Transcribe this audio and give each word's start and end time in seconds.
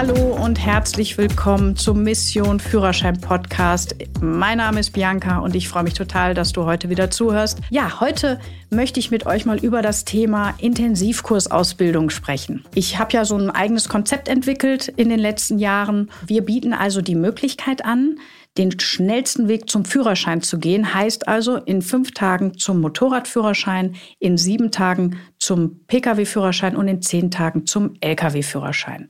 Hallo 0.00 0.36
und 0.40 0.60
herzlich 0.60 1.18
willkommen 1.18 1.74
zum 1.74 2.04
Mission 2.04 2.60
Führerschein 2.60 3.20
Podcast. 3.20 3.96
Mein 4.20 4.58
Name 4.58 4.78
ist 4.78 4.92
Bianca 4.92 5.40
und 5.40 5.56
ich 5.56 5.68
freue 5.68 5.82
mich 5.82 5.94
total, 5.94 6.34
dass 6.34 6.52
du 6.52 6.66
heute 6.66 6.88
wieder 6.88 7.10
zuhörst. 7.10 7.58
Ja, 7.68 7.98
heute 7.98 8.38
möchte 8.70 9.00
ich 9.00 9.10
mit 9.10 9.26
euch 9.26 9.44
mal 9.44 9.58
über 9.58 9.82
das 9.82 10.04
Thema 10.04 10.54
Intensivkursausbildung 10.58 12.10
sprechen. 12.10 12.64
Ich 12.76 13.00
habe 13.00 13.12
ja 13.12 13.24
so 13.24 13.36
ein 13.36 13.50
eigenes 13.50 13.88
Konzept 13.88 14.28
entwickelt 14.28 14.86
in 14.86 15.08
den 15.08 15.18
letzten 15.18 15.58
Jahren. 15.58 16.12
Wir 16.24 16.44
bieten 16.44 16.74
also 16.74 17.00
die 17.00 17.16
Möglichkeit 17.16 17.84
an, 17.84 18.20
den 18.56 18.78
schnellsten 18.78 19.48
Weg 19.48 19.68
zum 19.68 19.84
Führerschein 19.84 20.42
zu 20.42 20.60
gehen, 20.60 20.94
heißt 20.94 21.26
also 21.26 21.56
in 21.56 21.82
fünf 21.82 22.12
Tagen 22.12 22.56
zum 22.56 22.80
Motorradführerschein, 22.80 23.96
in 24.20 24.36
sieben 24.36 24.70
Tagen 24.70 25.16
zum 25.48 25.80
Pkw-Führerschein 25.86 26.76
und 26.76 26.88
in 26.88 27.00
zehn 27.00 27.30
Tagen 27.30 27.64
zum 27.64 27.94
Lkw-Führerschein. 28.02 29.08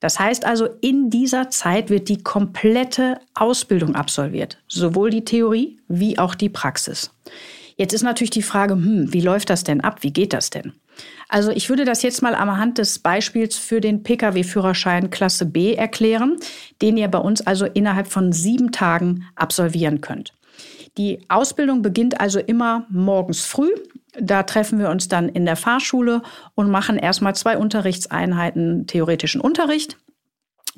Das 0.00 0.18
heißt 0.18 0.46
also, 0.46 0.66
in 0.80 1.10
dieser 1.10 1.50
Zeit 1.50 1.90
wird 1.90 2.08
die 2.08 2.22
komplette 2.22 3.20
Ausbildung 3.34 3.94
absolviert, 3.94 4.62
sowohl 4.66 5.10
die 5.10 5.26
Theorie 5.26 5.78
wie 5.86 6.18
auch 6.18 6.34
die 6.34 6.48
Praxis. 6.48 7.10
Jetzt 7.76 7.92
ist 7.92 8.02
natürlich 8.02 8.30
die 8.30 8.40
Frage, 8.40 8.72
hm, 8.72 9.12
wie 9.12 9.20
läuft 9.20 9.50
das 9.50 9.62
denn 9.62 9.82
ab? 9.82 9.98
Wie 10.00 10.12
geht 10.12 10.32
das 10.32 10.48
denn? 10.48 10.72
Also 11.28 11.50
ich 11.50 11.68
würde 11.68 11.84
das 11.84 12.02
jetzt 12.02 12.22
mal 12.22 12.34
am 12.34 12.56
Hand 12.56 12.78
des 12.78 12.98
Beispiels 12.98 13.58
für 13.58 13.82
den 13.82 14.02
Pkw-Führerschein 14.02 15.10
Klasse 15.10 15.44
B 15.44 15.74
erklären, 15.74 16.38
den 16.80 16.96
ihr 16.96 17.08
bei 17.08 17.18
uns 17.18 17.46
also 17.46 17.66
innerhalb 17.66 18.06
von 18.06 18.32
sieben 18.32 18.72
Tagen 18.72 19.26
absolvieren 19.34 20.00
könnt. 20.00 20.32
Die 20.96 21.20
Ausbildung 21.28 21.82
beginnt 21.82 22.20
also 22.20 22.38
immer 22.38 22.86
morgens 22.88 23.44
früh. 23.44 23.70
Da 24.18 24.44
treffen 24.44 24.78
wir 24.78 24.90
uns 24.90 25.08
dann 25.08 25.28
in 25.28 25.44
der 25.44 25.56
Fahrschule 25.56 26.22
und 26.54 26.70
machen 26.70 26.98
erstmal 26.98 27.34
zwei 27.34 27.58
Unterrichtseinheiten 27.58 28.86
theoretischen 28.86 29.40
Unterricht. 29.40 29.96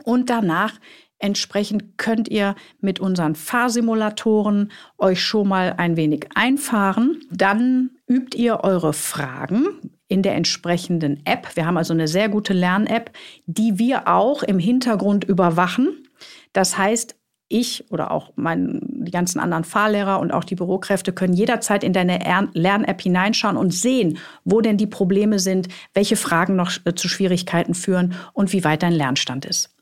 Und 0.04 0.30
danach 0.30 0.72
Entsprechend 1.18 1.96
könnt 1.96 2.28
ihr 2.28 2.54
mit 2.80 3.00
unseren 3.00 3.34
Fahrsimulatoren 3.34 4.70
euch 4.98 5.22
schon 5.22 5.48
mal 5.48 5.74
ein 5.78 5.96
wenig 5.96 6.26
einfahren. 6.34 7.22
Dann 7.30 7.90
übt 8.06 8.36
ihr 8.36 8.60
eure 8.64 8.92
Fragen 8.92 9.66
in 10.08 10.22
der 10.22 10.34
entsprechenden 10.34 11.24
App. 11.24 11.56
Wir 11.56 11.66
haben 11.66 11.78
also 11.78 11.94
eine 11.94 12.06
sehr 12.06 12.28
gute 12.28 12.52
Lern-App, 12.52 13.12
die 13.46 13.78
wir 13.78 14.08
auch 14.08 14.42
im 14.42 14.58
Hintergrund 14.58 15.24
überwachen. 15.24 16.06
Das 16.52 16.76
heißt, 16.76 17.16
ich 17.48 17.90
oder 17.90 18.10
auch 18.10 18.32
mein, 18.36 18.80
die 19.06 19.12
ganzen 19.12 19.40
anderen 19.40 19.64
Fahrlehrer 19.64 20.20
und 20.20 20.32
auch 20.32 20.44
die 20.44 20.54
Bürokräfte 20.54 21.12
können 21.12 21.32
jederzeit 21.32 21.82
in 21.82 21.94
deine 21.94 22.20
Lern-App 22.52 23.00
hineinschauen 23.00 23.56
und 23.56 23.72
sehen, 23.72 24.18
wo 24.44 24.60
denn 24.60 24.76
die 24.76 24.86
Probleme 24.86 25.38
sind, 25.38 25.68
welche 25.94 26.16
Fragen 26.16 26.56
noch 26.56 26.72
äh, 26.84 26.94
zu 26.94 27.08
Schwierigkeiten 27.08 27.74
führen 27.74 28.14
und 28.34 28.52
wie 28.52 28.64
weit 28.64 28.82
dein 28.82 28.92
Lernstand 28.92 29.46
ist. 29.46 29.75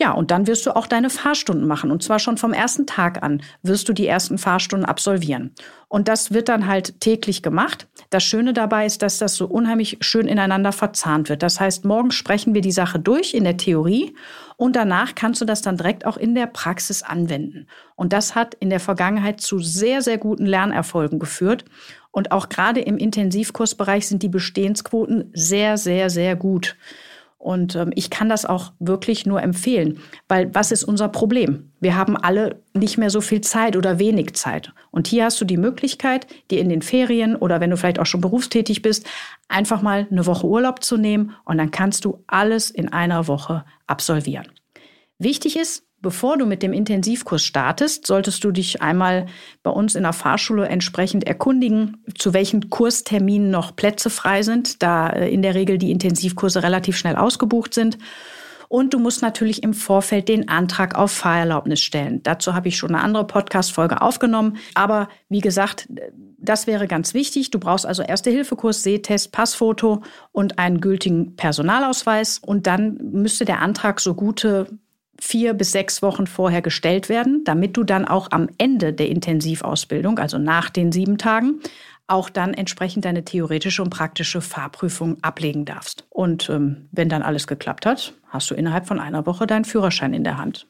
Ja, 0.00 0.12
und 0.12 0.30
dann 0.30 0.46
wirst 0.46 0.64
du 0.64 0.76
auch 0.76 0.86
deine 0.86 1.10
Fahrstunden 1.10 1.66
machen. 1.66 1.90
Und 1.90 2.04
zwar 2.04 2.20
schon 2.20 2.36
vom 2.36 2.52
ersten 2.52 2.86
Tag 2.86 3.20
an 3.24 3.42
wirst 3.64 3.88
du 3.88 3.92
die 3.92 4.06
ersten 4.06 4.38
Fahrstunden 4.38 4.88
absolvieren. 4.88 5.52
Und 5.88 6.06
das 6.06 6.30
wird 6.30 6.48
dann 6.48 6.68
halt 6.68 7.00
täglich 7.00 7.42
gemacht. 7.42 7.88
Das 8.08 8.22
Schöne 8.22 8.52
dabei 8.52 8.86
ist, 8.86 9.02
dass 9.02 9.18
das 9.18 9.34
so 9.34 9.46
unheimlich 9.46 9.98
schön 10.00 10.28
ineinander 10.28 10.70
verzahnt 10.70 11.28
wird. 11.28 11.42
Das 11.42 11.58
heißt, 11.58 11.84
morgen 11.84 12.12
sprechen 12.12 12.54
wir 12.54 12.60
die 12.60 12.70
Sache 12.70 13.00
durch 13.00 13.34
in 13.34 13.42
der 13.42 13.56
Theorie 13.56 14.14
und 14.56 14.76
danach 14.76 15.16
kannst 15.16 15.40
du 15.40 15.44
das 15.44 15.62
dann 15.62 15.76
direkt 15.76 16.06
auch 16.06 16.16
in 16.16 16.36
der 16.36 16.46
Praxis 16.46 17.02
anwenden. 17.02 17.66
Und 17.96 18.12
das 18.12 18.36
hat 18.36 18.54
in 18.54 18.70
der 18.70 18.80
Vergangenheit 18.80 19.40
zu 19.40 19.58
sehr, 19.58 20.00
sehr 20.02 20.18
guten 20.18 20.46
Lernerfolgen 20.46 21.18
geführt. 21.18 21.64
Und 22.12 22.30
auch 22.30 22.48
gerade 22.48 22.80
im 22.80 22.98
Intensivkursbereich 22.98 24.06
sind 24.06 24.22
die 24.22 24.28
Bestehensquoten 24.28 25.30
sehr, 25.34 25.76
sehr, 25.76 26.08
sehr 26.08 26.36
gut. 26.36 26.76
Und 27.38 27.76
ähm, 27.76 27.92
ich 27.94 28.10
kann 28.10 28.28
das 28.28 28.44
auch 28.44 28.72
wirklich 28.80 29.24
nur 29.24 29.40
empfehlen, 29.40 30.00
weil 30.26 30.52
was 30.54 30.72
ist 30.72 30.82
unser 30.82 31.08
Problem? 31.08 31.70
Wir 31.80 31.96
haben 31.96 32.16
alle 32.16 32.60
nicht 32.74 32.98
mehr 32.98 33.10
so 33.10 33.20
viel 33.20 33.40
Zeit 33.40 33.76
oder 33.76 34.00
wenig 34.00 34.34
Zeit. 34.34 34.72
Und 34.90 35.06
hier 35.06 35.24
hast 35.24 35.40
du 35.40 35.44
die 35.44 35.56
Möglichkeit, 35.56 36.26
dir 36.50 36.58
in 36.58 36.68
den 36.68 36.82
Ferien 36.82 37.36
oder 37.36 37.60
wenn 37.60 37.70
du 37.70 37.76
vielleicht 37.76 38.00
auch 38.00 38.06
schon 38.06 38.20
berufstätig 38.20 38.82
bist, 38.82 39.06
einfach 39.46 39.82
mal 39.82 40.08
eine 40.10 40.26
Woche 40.26 40.48
Urlaub 40.48 40.82
zu 40.82 40.96
nehmen 40.96 41.34
und 41.44 41.58
dann 41.58 41.70
kannst 41.70 42.04
du 42.04 42.24
alles 42.26 42.70
in 42.70 42.92
einer 42.92 43.28
Woche 43.28 43.64
absolvieren. 43.86 44.48
Wichtig 45.18 45.56
ist, 45.56 45.87
Bevor 46.00 46.38
du 46.38 46.46
mit 46.46 46.62
dem 46.62 46.72
Intensivkurs 46.72 47.42
startest, 47.42 48.06
solltest 48.06 48.44
du 48.44 48.52
dich 48.52 48.82
einmal 48.82 49.26
bei 49.64 49.70
uns 49.70 49.96
in 49.96 50.04
der 50.04 50.12
Fahrschule 50.12 50.68
entsprechend 50.68 51.26
erkundigen, 51.26 52.04
zu 52.16 52.32
welchen 52.32 52.70
Kursterminen 52.70 53.50
noch 53.50 53.74
Plätze 53.74 54.08
frei 54.08 54.42
sind, 54.42 54.82
da 54.82 55.08
äh, 55.08 55.28
in 55.28 55.42
der 55.42 55.56
Regel 55.56 55.76
die 55.76 55.90
Intensivkurse 55.90 56.62
relativ 56.62 56.96
schnell 56.96 57.16
ausgebucht 57.16 57.74
sind. 57.74 57.98
Und 58.68 58.94
du 58.94 58.98
musst 58.98 59.22
natürlich 59.22 59.62
im 59.62 59.74
Vorfeld 59.74 60.28
den 60.28 60.48
Antrag 60.48 60.94
auf 60.94 61.10
Fahrerlaubnis 61.10 61.80
stellen. 61.80 62.22
Dazu 62.22 62.54
habe 62.54 62.68
ich 62.68 62.76
schon 62.76 62.94
eine 62.94 63.02
andere 63.02 63.26
Podcast-Folge 63.26 64.02
aufgenommen. 64.02 64.58
Aber 64.74 65.08
wie 65.28 65.40
gesagt, 65.40 65.88
das 66.36 66.66
wäre 66.66 66.86
ganz 66.86 67.14
wichtig. 67.14 67.50
Du 67.50 67.58
brauchst 67.58 67.86
also 67.86 68.02
Erste-Hilfe-Kurs, 68.02 68.82
Sehtest, 68.82 69.32
Passfoto 69.32 70.02
und 70.32 70.58
einen 70.58 70.80
gültigen 70.80 71.34
Personalausweis. 71.34 72.38
Und 72.44 72.66
dann 72.66 72.98
müsste 73.10 73.46
der 73.46 73.62
Antrag 73.62 74.00
so 74.00 74.14
gute 74.14 74.78
vier 75.20 75.54
bis 75.54 75.72
sechs 75.72 76.02
Wochen 76.02 76.26
vorher 76.26 76.62
gestellt 76.62 77.08
werden, 77.08 77.42
damit 77.44 77.76
du 77.76 77.84
dann 77.84 78.06
auch 78.06 78.28
am 78.30 78.48
Ende 78.58 78.92
der 78.92 79.08
Intensivausbildung, 79.08 80.18
also 80.18 80.38
nach 80.38 80.70
den 80.70 80.92
sieben 80.92 81.18
Tagen, 81.18 81.60
auch 82.06 82.30
dann 82.30 82.54
entsprechend 82.54 83.04
deine 83.04 83.24
theoretische 83.24 83.82
und 83.82 83.90
praktische 83.90 84.40
Fahrprüfung 84.40 85.18
ablegen 85.22 85.64
darfst. 85.64 86.06
Und 86.08 86.48
ähm, 86.48 86.88
wenn 86.90 87.08
dann 87.08 87.22
alles 87.22 87.46
geklappt 87.46 87.84
hat, 87.84 88.14
hast 88.28 88.50
du 88.50 88.54
innerhalb 88.54 88.86
von 88.86 88.98
einer 88.98 89.26
Woche 89.26 89.46
deinen 89.46 89.64
Führerschein 89.64 90.14
in 90.14 90.24
der 90.24 90.38
Hand. 90.38 90.66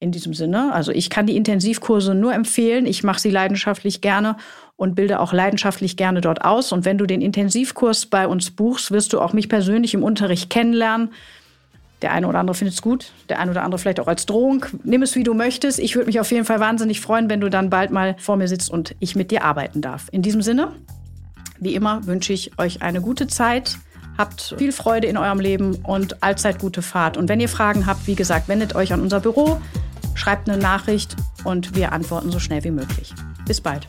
In 0.00 0.12
diesem 0.12 0.32
Sinne, 0.34 0.72
also 0.72 0.92
ich 0.92 1.10
kann 1.10 1.26
die 1.26 1.36
Intensivkurse 1.36 2.14
nur 2.14 2.32
empfehlen. 2.32 2.86
Ich 2.86 3.02
mache 3.02 3.18
sie 3.18 3.30
leidenschaftlich 3.30 4.00
gerne 4.00 4.36
und 4.76 4.94
bilde 4.94 5.18
auch 5.18 5.32
leidenschaftlich 5.32 5.96
gerne 5.96 6.20
dort 6.20 6.44
aus. 6.44 6.70
Und 6.70 6.84
wenn 6.84 6.98
du 6.98 7.06
den 7.06 7.20
Intensivkurs 7.20 8.06
bei 8.06 8.28
uns 8.28 8.52
buchst, 8.52 8.92
wirst 8.92 9.12
du 9.12 9.20
auch 9.20 9.32
mich 9.32 9.48
persönlich 9.48 9.94
im 9.94 10.04
Unterricht 10.04 10.50
kennenlernen. 10.50 11.10
Der 12.02 12.12
eine 12.12 12.28
oder 12.28 12.38
andere 12.38 12.54
findet 12.54 12.74
es 12.74 12.82
gut, 12.82 13.12
der 13.28 13.40
eine 13.40 13.50
oder 13.50 13.64
andere 13.64 13.78
vielleicht 13.78 13.98
auch 13.98 14.06
als 14.06 14.24
Drohung. 14.26 14.64
Nimm 14.84 15.02
es, 15.02 15.16
wie 15.16 15.24
du 15.24 15.34
möchtest. 15.34 15.78
Ich 15.78 15.96
würde 15.96 16.06
mich 16.06 16.20
auf 16.20 16.30
jeden 16.30 16.44
Fall 16.44 16.60
wahnsinnig 16.60 17.00
freuen, 17.00 17.28
wenn 17.28 17.40
du 17.40 17.48
dann 17.48 17.70
bald 17.70 17.90
mal 17.90 18.14
vor 18.18 18.36
mir 18.36 18.46
sitzt 18.46 18.70
und 18.70 18.94
ich 19.00 19.16
mit 19.16 19.30
dir 19.30 19.44
arbeiten 19.44 19.80
darf. 19.80 20.06
In 20.12 20.22
diesem 20.22 20.42
Sinne, 20.42 20.72
wie 21.58 21.74
immer, 21.74 22.06
wünsche 22.06 22.32
ich 22.32 22.56
euch 22.58 22.82
eine 22.82 23.00
gute 23.00 23.26
Zeit. 23.26 23.78
Habt 24.16 24.54
viel 24.58 24.72
Freude 24.72 25.06
in 25.06 25.16
eurem 25.16 25.40
Leben 25.40 25.76
und 25.76 26.22
allzeit 26.22 26.58
gute 26.60 26.82
Fahrt. 26.82 27.16
Und 27.16 27.28
wenn 27.28 27.40
ihr 27.40 27.48
Fragen 27.48 27.86
habt, 27.86 28.06
wie 28.06 28.14
gesagt, 28.14 28.48
wendet 28.48 28.74
euch 28.74 28.92
an 28.92 29.00
unser 29.00 29.20
Büro, 29.20 29.60
schreibt 30.14 30.48
eine 30.48 30.60
Nachricht 30.60 31.16
und 31.44 31.76
wir 31.76 31.92
antworten 31.92 32.30
so 32.30 32.38
schnell 32.38 32.64
wie 32.64 32.72
möglich. 32.72 33.14
Bis 33.46 33.60
bald. 33.60 33.88